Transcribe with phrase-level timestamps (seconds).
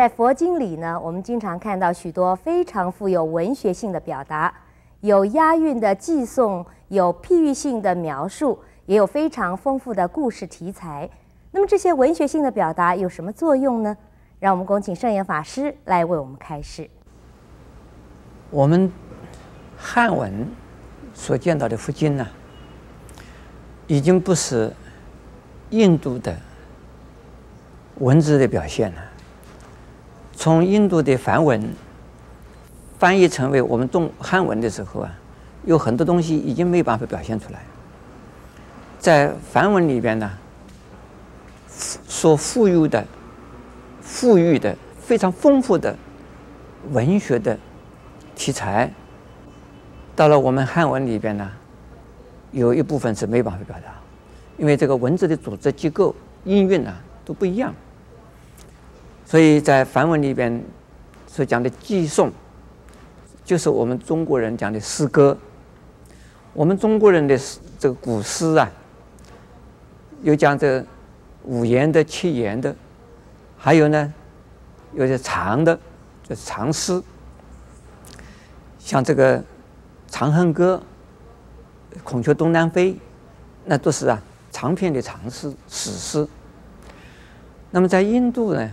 [0.00, 4.50] 在佛经里呢，我们经常看到许多非常富有文学性的表达，
[5.00, 11.06] 有押韵的偈颂，有譬喻性的描述，也有非常丰富的故事题材。
[11.50, 13.94] 那么这些文学性的表达有什么作用呢？
[14.38, 16.88] 让我们恭请圣严法师来为我们开示。
[18.48, 18.90] 我们
[19.76, 20.48] 汉文
[21.12, 22.26] 所见到的佛经呢，
[23.86, 24.72] 已经不是
[25.68, 26.34] 印度的
[27.98, 29.09] 文字的表现了。
[30.40, 31.62] 从印度的梵文
[32.98, 35.12] 翻译成为我们中汉文的时候啊，
[35.66, 37.60] 有很多东西已经没办法表现出来。
[38.98, 40.30] 在梵文里边呢，
[41.68, 43.06] 所富有的、
[44.00, 45.94] 富裕的、非常丰富的
[46.90, 47.58] 文学的
[48.34, 48.90] 题材，
[50.16, 51.50] 到了我们汉文里边呢，
[52.50, 53.92] 有一部分是没办法表达，
[54.56, 56.14] 因为这个文字的组织结构、
[56.44, 57.74] 音韵啊都不一样。
[59.30, 60.60] 所以在梵文里边
[61.28, 62.32] 所讲的寄颂，
[63.44, 65.38] 就是我们中国人讲的诗歌。
[66.52, 67.38] 我们中国人的
[67.78, 68.68] 这个古诗啊，
[70.22, 70.84] 有讲这
[71.44, 72.74] 五言的、七言的，
[73.56, 74.12] 还有呢，
[74.94, 75.78] 有些长的，
[76.28, 77.00] 就是长诗。
[78.80, 79.38] 像这个
[80.08, 80.82] 《长恨歌》
[82.02, 82.94] 《孔雀东南飞》，
[83.64, 84.20] 那都是啊
[84.50, 86.26] 长篇的长诗、史诗。
[87.70, 88.68] 那么在印度呢？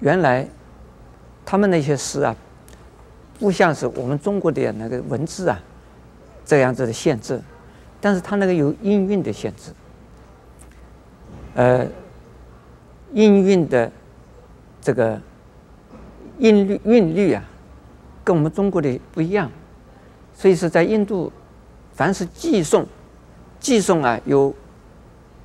[0.00, 0.46] 原来，
[1.44, 2.36] 他们那些诗啊，
[3.38, 5.58] 不像是我们中国的那个文字啊，
[6.44, 7.40] 这样子的限制，
[8.00, 9.72] 但是它那个有音韵的限制，
[11.54, 11.86] 呃，
[13.12, 13.90] 音韵的
[14.82, 15.20] 这个
[16.38, 17.42] 音律韵律啊，
[18.22, 19.50] 跟我们中国的不一样，
[20.34, 21.32] 所以是在印度，
[21.94, 22.86] 凡是寄送，
[23.58, 24.54] 寄送啊有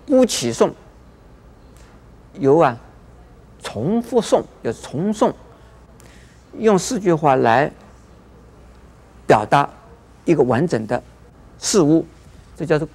[0.06, 0.73] 孤起送，
[2.38, 2.78] 有啊。
[3.61, 5.31] 重复诵，就是重诵，
[6.57, 7.72] 用四句话来
[9.27, 9.69] 表达
[10.25, 11.01] 一个完整的
[11.59, 12.05] 事物，
[12.57, 12.88] 这叫做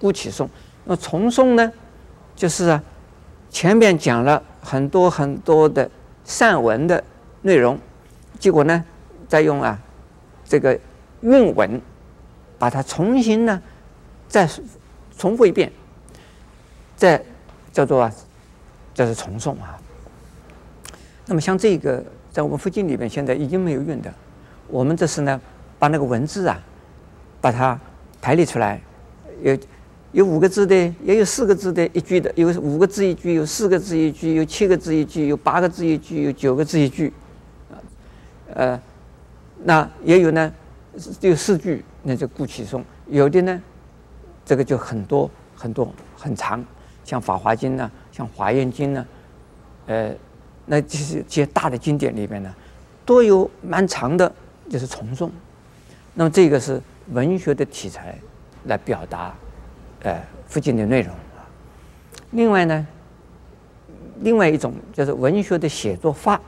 [0.00, 0.48] 孤起诵。
[0.84, 1.72] 那重诵呢，
[2.34, 2.82] 就是啊，
[3.50, 5.90] 前面讲了很多很多的
[6.24, 7.02] 散文的
[7.42, 7.78] 内容，
[8.38, 8.84] 结果呢，
[9.28, 9.78] 再用啊
[10.44, 10.78] 这个
[11.20, 11.80] 韵文
[12.58, 13.60] 把它重新呢
[14.28, 14.48] 再
[15.18, 15.72] 重复一遍，
[16.96, 17.22] 再
[17.72, 18.12] 叫做啊，
[18.94, 19.78] 这是重诵啊。
[21.26, 22.02] 那么像这个，
[22.32, 24.12] 在我们佛经里面现在已经没有用的。
[24.68, 25.40] 我们这是呢，
[25.78, 26.60] 把那个文字啊，
[27.40, 27.78] 把它
[28.20, 28.80] 排列出来，
[29.42, 29.58] 有
[30.10, 30.74] 有五个字的，
[31.04, 37.12] 也有四个字的一句的，有五个字一句，有四个字一句，有七个字一句，有八个字一句，有九个字一句，
[37.70, 37.78] 啊，
[38.54, 38.80] 呃，
[39.62, 40.52] 那也有呢，
[41.20, 42.84] 只有四句，那就顾其松。
[43.06, 43.62] 有的呢，
[44.44, 46.64] 这个就很多很多很长，
[47.04, 49.06] 像《法华经》呢，像《华严经》呢，
[49.86, 50.12] 呃。
[50.72, 52.50] 那这些这些大的经典里边呢，
[53.04, 54.32] 都有蛮长的，
[54.70, 55.30] 就是从众。
[56.14, 58.16] 那么这个是文学的题材
[58.64, 59.34] 来表达，
[60.02, 60.18] 呃，
[60.48, 61.44] 佛经的内容啊。
[62.30, 62.86] 另外呢，
[64.20, 66.40] 另外一种就是文学的写作法，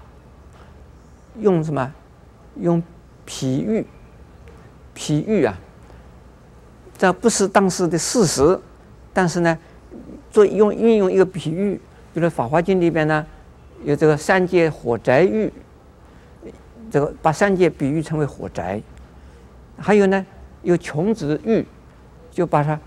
[1.39, 1.93] 用什么？
[2.59, 2.83] 用
[3.27, 3.85] 比喻，
[4.95, 5.55] 比喻啊，
[6.97, 8.59] 这不是当时的事实，
[9.13, 9.59] 但是呢，
[10.31, 11.79] 做用运用一个比喻，
[12.15, 13.27] 比如《法华经》里边呢。
[13.85, 15.53] 有这个三界火宅喻，
[16.91, 18.81] 这个把三界比喻成为火宅，
[19.77, 20.25] 还有呢，
[20.63, 21.65] 有穷子喻，
[22.31, 22.81] 就把它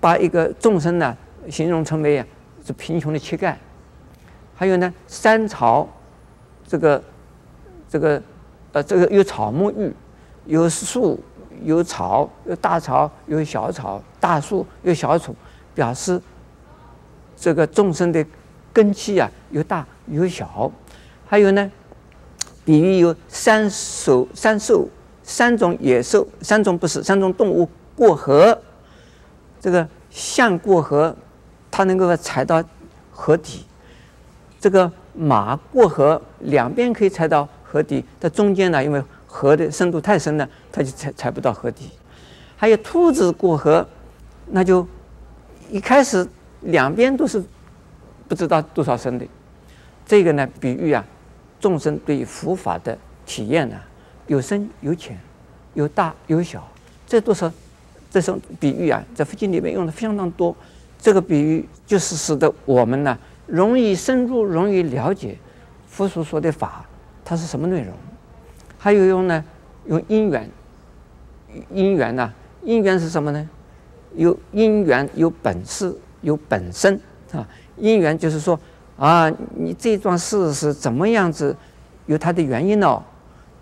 [0.00, 1.16] 把一个众生呢
[1.48, 2.26] 形容成为啊
[2.66, 3.54] 是贫穷的乞丐，
[4.56, 5.88] 还有呢三草，
[6.66, 7.02] 这个
[7.88, 8.20] 这个
[8.72, 9.94] 呃这个有草木喻，
[10.46, 11.20] 有树
[11.62, 15.32] 有草有大草有小草，大树有小草，
[15.76, 16.20] 表示
[17.36, 18.26] 这个众生的
[18.72, 19.86] 根基啊有大。
[20.10, 20.70] 有小，
[21.26, 21.70] 还有呢，
[22.64, 24.88] 比喻有三兽、三兽、
[25.22, 28.60] 三种野兽、三种不是三种动物过河，
[29.60, 31.14] 这个象过河，
[31.70, 32.62] 它能够踩到
[33.12, 33.64] 河底；
[34.60, 41.90] 这个马过河，两边可以踩到河底，在中间呢，因为河的深度太深了，它就踩踩不到河底。
[42.56, 43.86] 还有兔子过河，
[44.46, 44.86] 那就
[45.70, 46.26] 一开始
[46.62, 47.42] 两边都是
[48.26, 49.24] 不知道多少深的。
[50.10, 51.06] 这个呢，比喻啊，
[51.60, 53.76] 众生对于佛法的体验呢，
[54.26, 55.16] 有深有浅，
[55.74, 56.66] 有大有小，
[57.06, 57.48] 这都是
[58.10, 60.52] 这种比喻啊，在佛经里面用的非常非常多。
[60.98, 63.16] 这个比喻就是使得我们呢，
[63.46, 65.38] 容易深入，容易了解
[65.86, 66.84] 佛所说的法，
[67.24, 67.94] 它是什么内容。
[68.78, 69.44] 还有用呢，
[69.86, 70.50] 用因缘，
[71.72, 72.34] 因缘呢，
[72.64, 73.48] 因缘是什么呢？
[74.16, 77.46] 有因缘，有本事，有本身啊。
[77.76, 78.58] 因缘就是说。
[79.00, 81.56] 啊，你这桩事是怎么样子，
[82.04, 83.02] 有它的原因哦，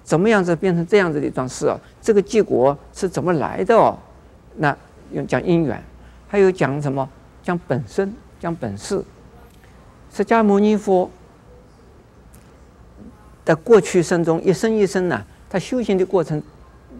[0.02, 3.96] 怎么样子变成这样子的一桩事哦，这个结果是怎么来的哦？
[4.56, 4.76] 那
[5.12, 5.81] 用讲因缘，
[6.26, 7.08] 还有讲什么？
[7.40, 9.00] 讲本身，讲本事。
[10.12, 11.08] 释迦牟尼佛
[13.44, 16.43] 的过去生中，一生一生呢、他修行的过程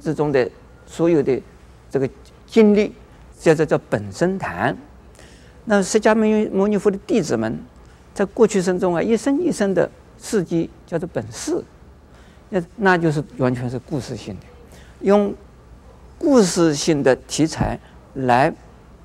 [0.01, 0.49] 之中的
[0.87, 1.43] 所有的
[1.91, 2.09] 这个
[2.47, 2.95] 经历，
[3.37, 4.77] 叫做叫本生谈。
[5.65, 7.59] 那释迦牟尼牟尼佛的弟子们，
[8.19, 9.89] 在过去生中啊，一生一生的
[10.21, 11.63] 事迹叫做本事，
[12.49, 14.47] 那那就是完全是故事性的，
[15.03, 15.33] 用
[16.19, 17.79] 故事性的题材
[18.15, 18.53] 来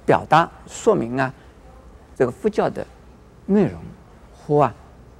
[0.03, 1.31] 表达说明啊，
[2.15, 2.83] 这个佛教的
[3.45, 3.79] 内容
[4.35, 4.75] 和啊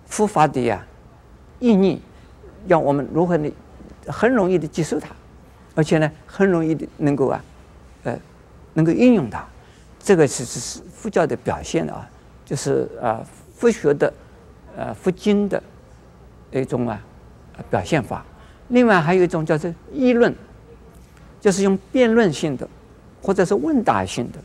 [0.07, 0.89] 佛法的呀、啊、
[1.59, 2.01] 意义，
[2.67, 3.51] 让我们如何的
[4.07, 5.09] 很容易的接受它，
[5.75, 7.45] 而且呢很容易的能够啊
[8.05, 8.17] 呃
[8.73, 9.45] 能够应用它。
[9.99, 12.09] 这个是是是佛教的表现啊，
[12.43, 13.23] 就是啊
[13.63, 14.13] 佛学的，
[14.75, 15.63] 呃佛经的
[16.51, 17.01] 一种啊
[17.69, 18.25] 表现法。
[18.67, 20.35] 另外还有一种叫做议论，
[21.39, 22.67] 就是用辩论性的，
[23.21, 24.39] 或者是问答性的。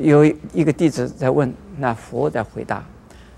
[0.00, 2.84] 有一个弟子在问，那佛在回答，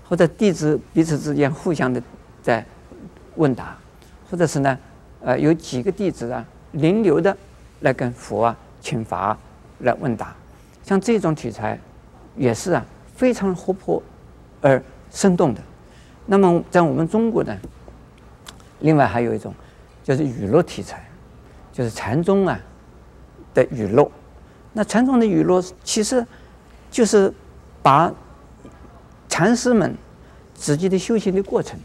[0.07, 1.99] 或者弟子彼此之间互相的
[2.43, 2.63] 在
[3.37, 3.75] 问答，
[4.29, 4.77] 或者是呢
[5.21, 7.35] 呃有几个弟子啊轮流的
[7.79, 9.35] 来跟佛啊请法
[9.79, 10.35] 来问答。
[10.83, 11.79] 像这种题材，
[12.37, 12.85] 也是啊
[13.15, 14.03] 非常活泼
[14.61, 14.81] 而
[15.11, 15.61] 生动的。
[16.25, 17.57] 那么在我们中国呢，
[18.79, 19.53] 另外还有一种
[20.03, 21.03] 就是语录题材，
[21.73, 22.59] 就是禅宗啊
[23.53, 24.11] 的语录。
[24.73, 26.25] 那禅宗的语录其实
[26.89, 27.33] 就是
[27.83, 28.13] 把
[29.27, 29.95] 禅师们
[30.53, 31.77] 自己的修行的过程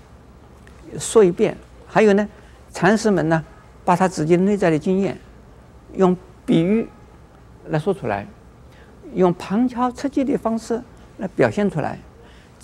[0.99, 1.56] 说一遍，
[1.87, 2.29] 还有呢，
[2.72, 3.44] 禅师们呢
[3.84, 5.19] 把他自己内在的经验
[5.94, 6.88] 用比喻
[7.69, 8.26] 来说出来。
[9.14, 10.82] 用旁敲侧击的方式
[11.19, 11.99] 来表现出来，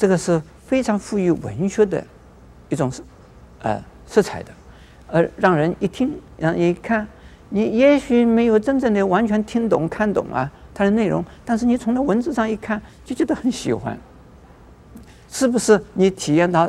[0.02, 2.04] 这个是非常富于文学的
[2.68, 2.92] 一种，
[3.60, 4.50] 呃，色彩的，
[5.06, 7.06] 而让人一听，让人一看，
[7.50, 13.96] 你也许没有真正的完全听懂、看懂啊它的内容，但是你从那文字上一看，就觉得很喜欢，
[15.30, 15.80] 是不是？
[15.94, 16.68] 你体验到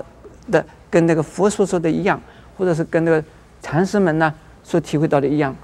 [0.52, 2.22] 的跟那个佛所说的一样，
[2.56, 3.24] 或者是跟那个
[3.64, 4.32] 禅师们呢
[4.62, 5.56] 所体会到的一样，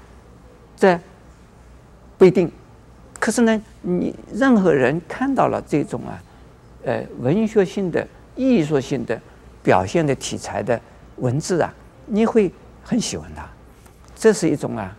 [0.76, 0.98] 这
[2.18, 2.50] 不一定。
[3.20, 6.20] 可是呢，你任何人看到了这种啊，
[6.84, 8.06] 呃，文学性的、
[8.36, 9.20] 艺术性的
[9.62, 10.80] 表现的题材的
[11.16, 11.72] 文字啊，
[12.06, 12.50] 你会
[12.82, 13.46] 很喜欢它。
[14.14, 14.96] 这是一种啊，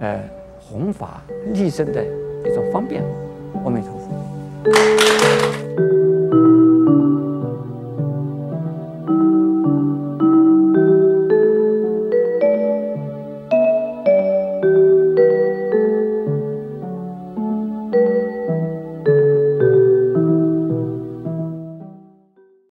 [0.00, 0.20] 呃，
[0.60, 1.22] 弘法
[1.52, 3.02] 立身的一种方便。
[3.64, 5.53] 阿弥陀佛。